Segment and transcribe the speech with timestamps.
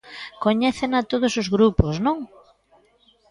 [0.43, 2.17] Coñécena todos os grupos, ¿non?